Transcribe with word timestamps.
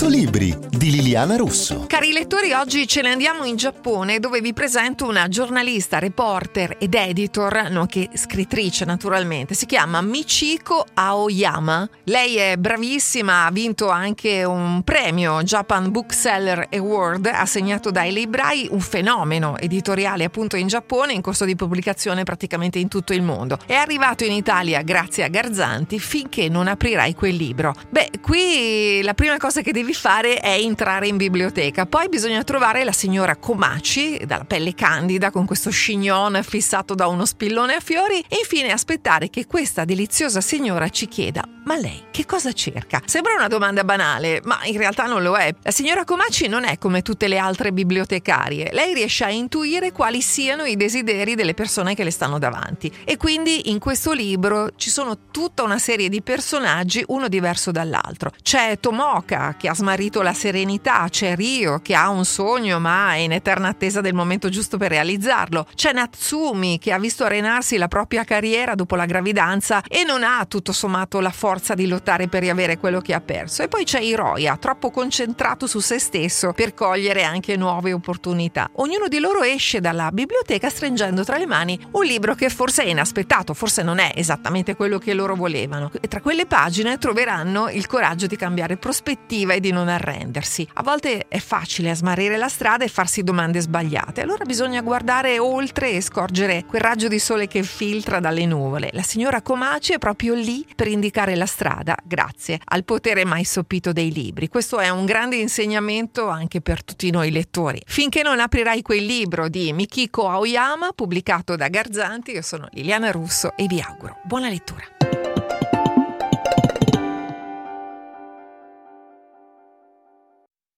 100 0.00 0.16
libri 0.16 0.56
di 0.70 0.92
Liliana 0.92 1.36
Russo. 1.36 1.84
Cari 1.86 2.12
lettori, 2.12 2.52
oggi 2.52 2.88
ce 2.88 3.02
ne 3.02 3.10
andiamo 3.10 3.44
in 3.44 3.56
Giappone 3.56 4.18
dove 4.18 4.40
vi 4.40 4.54
presento 4.54 5.06
una 5.06 5.28
giornalista, 5.28 5.98
reporter 5.98 6.76
ed 6.78 6.94
editor, 6.94 7.68
nonché 7.68 8.08
scrittrice 8.14 8.86
naturalmente. 8.86 9.52
Si 9.52 9.66
chiama 9.66 10.00
Michiko 10.00 10.86
Aoyama. 10.94 11.86
Lei 12.04 12.36
è 12.36 12.56
bravissima, 12.56 13.44
ha 13.44 13.50
vinto 13.50 13.90
anche 13.90 14.42
un 14.42 14.80
premio 14.84 15.42
Japan 15.42 15.90
Bookseller 15.90 16.68
Award 16.70 17.26
assegnato 17.26 17.90
dai 17.90 18.10
librai, 18.10 18.68
un 18.70 18.80
fenomeno 18.80 19.58
editoriale 19.58 20.24
appunto 20.24 20.56
in 20.56 20.68
Giappone 20.68 21.12
in 21.12 21.20
corso 21.20 21.44
di 21.44 21.56
pubblicazione 21.56 22.22
praticamente 22.22 22.78
in 22.78 22.88
tutto 22.88 23.12
il 23.12 23.20
mondo. 23.20 23.58
È 23.66 23.74
arrivato 23.74 24.24
in 24.24 24.32
Italia 24.32 24.80
grazie 24.80 25.24
a 25.24 25.28
Garzanti 25.28 25.98
finché 25.98 26.48
non 26.48 26.68
aprirai 26.68 27.14
quel 27.14 27.36
libro. 27.36 27.74
Beh, 27.90 28.08
qui 28.22 29.02
la 29.02 29.12
prima 29.12 29.36
cosa 29.36 29.60
che 29.60 29.72
devi 29.72 29.88
fare 29.94 30.38
è 30.38 30.50
entrare 30.50 31.06
in 31.06 31.16
biblioteca. 31.16 31.86
Poi 31.86 32.08
bisogna 32.08 32.42
trovare 32.42 32.84
la 32.84 32.92
signora 32.92 33.36
Comaci, 33.36 34.20
dalla 34.26 34.44
pelle 34.44 34.74
candida, 34.74 35.30
con 35.30 35.46
questo 35.46 35.70
chignon 35.70 36.40
fissato 36.42 36.94
da 36.94 37.06
uno 37.06 37.24
spillone 37.24 37.74
a 37.74 37.80
fiori, 37.80 38.24
e 38.28 38.38
infine 38.38 38.72
aspettare 38.72 39.30
che 39.30 39.46
questa 39.46 39.84
deliziosa 39.84 40.40
signora 40.40 40.88
ci 40.88 41.06
chieda: 41.08 41.44
Ma 41.64 41.76
lei 41.76 42.04
che 42.10 42.26
cosa 42.26 42.52
cerca? 42.52 43.00
Sembra 43.04 43.34
una 43.34 43.48
domanda 43.48 43.84
banale, 43.84 44.40
ma 44.44 44.60
in 44.64 44.76
realtà 44.76 45.06
non 45.06 45.22
lo 45.22 45.36
è. 45.36 45.54
La 45.62 45.70
signora 45.70 46.04
Comaci 46.04 46.48
non 46.48 46.64
è 46.64 46.78
come 46.78 47.02
tutte 47.02 47.28
le 47.28 47.38
altre 47.38 47.72
bibliotecarie. 47.72 48.70
Lei 48.72 48.94
riesce 48.94 49.24
a 49.24 49.30
intuire 49.30 49.92
quali 49.92 50.20
siano 50.20 50.64
i 50.64 50.76
desideri 50.76 51.34
delle 51.34 51.54
persone 51.54 51.94
che 51.94 52.04
le 52.04 52.10
stanno 52.10 52.38
davanti. 52.38 52.92
E 53.04 53.16
quindi 53.16 53.70
in 53.70 53.78
questo 53.78 54.12
libro 54.12 54.70
ci 54.76 54.90
sono 54.90 55.18
tutta 55.30 55.62
una 55.62 55.78
serie 55.78 56.08
di 56.08 56.22
personaggi, 56.22 57.04
uno 57.08 57.28
diverso 57.28 57.70
dall'altro. 57.70 58.32
C'è 58.42 58.78
Tomoka 58.80 59.56
che 59.58 59.68
ha 59.68 59.74
smarrito 59.80 60.20
la 60.20 60.34
serenità, 60.34 61.06
c'è 61.08 61.34
Rio 61.34 61.80
che 61.80 61.94
ha 61.94 62.10
un 62.10 62.26
sogno 62.26 62.78
ma 62.78 63.14
è 63.14 63.18
in 63.18 63.32
eterna 63.32 63.68
attesa 63.68 64.02
del 64.02 64.12
momento 64.12 64.50
giusto 64.50 64.76
per 64.76 64.90
realizzarlo, 64.90 65.66
c'è 65.74 65.92
Natsumi 65.92 66.78
che 66.78 66.92
ha 66.92 66.98
visto 66.98 67.24
arenarsi 67.24 67.78
la 67.78 67.88
propria 67.88 68.24
carriera 68.24 68.74
dopo 68.74 68.94
la 68.94 69.06
gravidanza 69.06 69.82
e 69.88 70.04
non 70.04 70.22
ha 70.22 70.44
tutto 70.46 70.72
sommato 70.72 71.20
la 71.20 71.30
forza 71.30 71.74
di 71.74 71.86
lottare 71.86 72.28
per 72.28 72.42
riavere 72.42 72.76
quello 72.76 73.00
che 73.00 73.14
ha 73.14 73.20
perso. 73.20 73.62
E 73.62 73.68
poi 73.68 73.84
c'è 73.84 74.00
Hiroya, 74.00 74.58
troppo 74.58 74.90
concentrato 74.90 75.66
su 75.66 75.80
se 75.80 75.98
stesso 75.98 76.52
per 76.52 76.74
cogliere 76.74 77.22
anche 77.22 77.56
nuove 77.56 77.94
opportunità. 77.94 78.68
Ognuno 78.74 79.08
di 79.08 79.18
loro 79.18 79.42
esce 79.42 79.80
dalla 79.80 80.10
biblioteca 80.12 80.68
stringendo 80.68 81.24
tra 81.24 81.38
le 81.38 81.46
mani 81.46 81.78
un 81.92 82.04
libro 82.04 82.34
che 82.34 82.50
forse 82.50 82.84
è 82.84 82.88
inaspettato, 82.88 83.54
forse 83.54 83.82
non 83.82 83.98
è 83.98 84.12
esattamente 84.14 84.76
quello 84.76 84.98
che 84.98 85.14
loro 85.14 85.34
volevano. 85.34 85.90
E 86.00 86.06
tra 86.06 86.20
quelle 86.20 86.44
pagine 86.44 86.98
troveranno 86.98 87.70
il 87.70 87.86
coraggio 87.86 88.26
di 88.26 88.36
cambiare 88.36 88.76
prospettiva 88.76 89.54
e 89.54 89.60
di 89.70 89.72
non 89.72 89.88
arrendersi. 89.88 90.68
A 90.74 90.82
volte 90.82 91.26
è 91.28 91.38
facile 91.38 91.94
smarrire 91.94 92.36
la 92.36 92.48
strada 92.48 92.84
e 92.84 92.88
farsi 92.88 93.22
domande 93.22 93.60
sbagliate, 93.60 94.20
allora 94.20 94.44
bisogna 94.44 94.82
guardare 94.82 95.38
oltre 95.38 95.92
e 95.92 96.00
scorgere 96.00 96.64
quel 96.66 96.80
raggio 96.80 97.08
di 97.08 97.18
sole 97.18 97.46
che 97.46 97.62
filtra 97.62 98.18
dalle 98.20 98.44
nuvole. 98.46 98.90
La 98.92 99.02
signora 99.02 99.40
Comaci 99.40 99.92
è 99.92 99.98
proprio 99.98 100.34
lì 100.34 100.66
per 100.74 100.88
indicare 100.88 101.36
la 101.36 101.46
strada, 101.46 101.96
grazie 102.04 102.58
al 102.64 102.84
potere 102.84 103.24
mai 103.24 103.44
soppito 103.44 103.92
dei 103.92 104.12
libri. 104.12 104.48
Questo 104.48 104.80
è 104.80 104.88
un 104.88 105.04
grande 105.04 105.36
insegnamento 105.36 106.28
anche 106.28 106.60
per 106.60 106.82
tutti 106.82 107.10
noi 107.10 107.30
lettori. 107.30 107.80
Finché 107.86 108.22
non 108.22 108.40
aprirai 108.40 108.82
quel 108.82 109.04
libro 109.04 109.48
di 109.48 109.72
Mikiko 109.72 110.28
Aoyama, 110.28 110.90
pubblicato 110.92 111.54
da 111.56 111.68
Garzanti, 111.68 112.32
io 112.32 112.42
sono 112.42 112.68
Liliana 112.72 113.10
Russo 113.10 113.56
e 113.56 113.66
vi 113.66 113.80
auguro 113.80 114.18
buona 114.24 114.48
lettura. 114.48 115.19